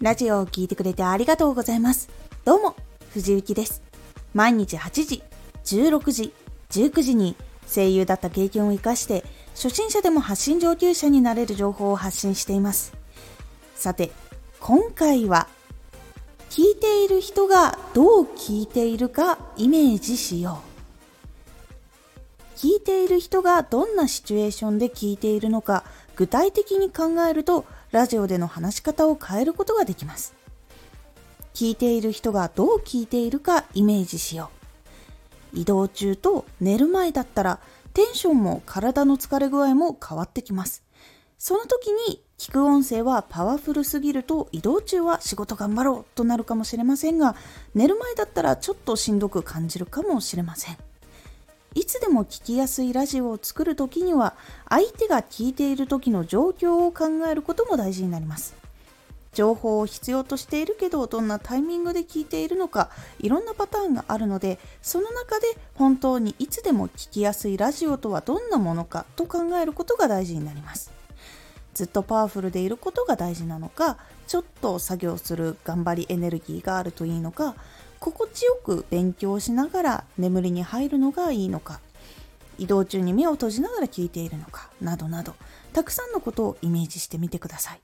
[0.00, 2.08] ラジオを聴いてくれてありがとうございます。
[2.44, 2.76] どうも、
[3.10, 3.82] 藤幸です。
[4.32, 5.22] 毎日8時、
[5.64, 6.32] 16時、
[6.70, 7.34] 19時に
[7.66, 9.24] 声優だった経験を活かして、
[9.56, 12.92] 初心者でも発信上級者になれる情報を発信しています。
[13.74, 14.12] さて、
[14.60, 15.48] 今回は、
[16.48, 20.68] 聞いている人がどう聞いているかイメージしよう。
[22.56, 25.84] 聞いている人がどんなシチュエーションで聞いているのか
[26.16, 30.34] 具体的に考えるとラジオでの話し方を変えることができます。
[31.54, 34.50] 聞いている人がどう聞いているかイメージしよ
[35.54, 35.60] う。
[35.60, 37.60] 移動中と寝る前だったら
[37.94, 40.84] テンションも体の疲れ具合も変わってきます。
[41.38, 47.36] その時に聞く音声はパワフルすぎると移動中は仕事頑張ろうとなるかもしれませんが
[47.74, 50.76] 寝る前だったらちょっとしんどく感じるかもしれません。
[51.74, 54.34] いつでも聞きやすいラジオを作る時には
[54.68, 58.56] 相手が聞いている時の状況を考えることも大事になります。
[59.32, 70.90] 情報を必要としているけどどんなタイミングで聞いているのかいろんなパターンがあるのでその中で本当にいつでも聞きやすいラジオとはどんなものかと考えることが大事になります。
[71.74, 77.54] ずっとパワフルでいることが大事なのかちょっと作業する頑張りエネルギーがあるといいのか
[78.00, 81.80] 心地よく勉強しながら眠りに入るのがいいのか
[82.58, 85.34] 移動中に目を閉じながら聞いているのかなどなど
[85.72, 87.80] たくさんのことをイメージしてみてください。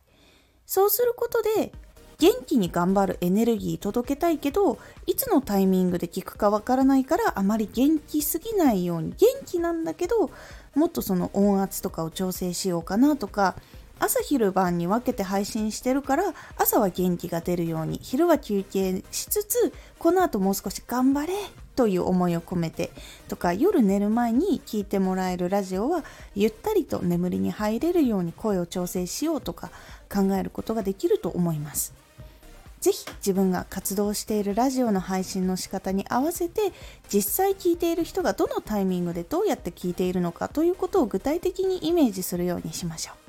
[0.67, 1.73] そうすることで
[2.19, 10.31] 元気に頑張るエネルギー届けたいけどいつのタイミングで聞くかわからないからあまり元気すぎないように元気なんだけど
[10.75, 13.57] もっとその音圧とかを調整しようかなとか
[14.01, 21.33] 朝昼晩に分けて配信してるから朝は元気が出るように昼は休憩しつつこの後もう少し頑張れ
[21.77, 22.91] という思いを込めて
[23.29, 29.71] とか夜寝る前に聞いてもらえるラジオはゆったりと眠りに入れるように声を調整しようとか
[30.13, 31.95] 考えることができると思います。
[32.81, 36.71] ぜひ自分が活動しているラジオの配信の仕方に合わせて
[37.09, 43.24] 実際聞いている人がどのタイミングでどうやって聞いているのかということを具体的にイメージするようにしましょう。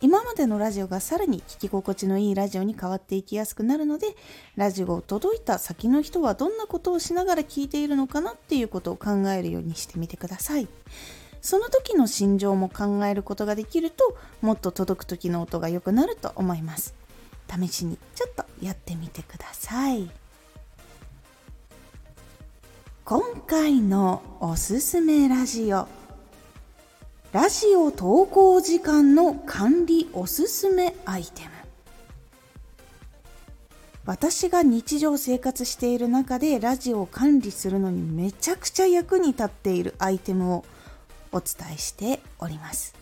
[0.00, 4.16] 今までのラジオがさらに聞き心地のいいラジオに変わっていきやすくなるので
[4.56, 10.68] ラジオを届いた先の人はどんなことをしながら聞いているのかなっていうことを考えるようにしてみてください。
[11.40, 16.94] その時の心情も考えることができるともっと届く時の音が良くなると思います。
[17.48, 20.10] 試しにちょっとやってみてください。
[23.04, 25.97] 今回のおすすめラジオ。
[27.30, 31.50] ラジオ投稿時間の管理おすすめアイテム。
[34.06, 40.64] 私が日常生活している中でラジオを管理するのにめちゃくちゃ役に立っているアイテムを
[41.30, 42.94] お伝えしております。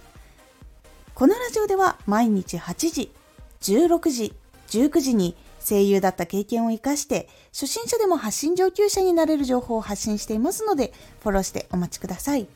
[1.15, 3.13] このラジオでは毎日8時
[3.61, 4.35] 16時
[4.71, 12.49] 19時に声優だった経験を生かして初心者でも発信上級者になれる情報を発信していますのでフォローしてお待ちください。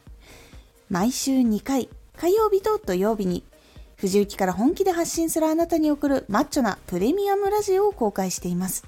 [0.90, 3.44] 毎週2回、火曜日と土曜日に、
[3.94, 8.84] 藤雪から本気で発信するあなたに送るマッチョなプレミアムラジオを公開しています。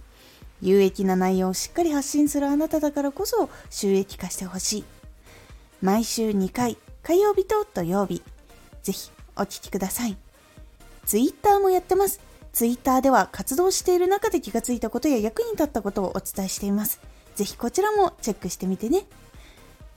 [0.61, 4.85] 有益な内容をしっかり発信するあなただからこそ収益化してほしい。
[5.81, 8.21] 毎週2回、火曜日と土曜日。
[8.83, 10.17] ぜひお聴きください。
[11.07, 12.19] ツイッターもやってます。
[12.53, 16.99] ツイッターでは活動している中で気がついたことや役に立ったことをお伝えしています。
[17.37, 19.07] ぜひこちらもチェックしてみてね。